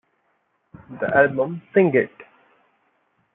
[0.99, 2.09] The album Sing It!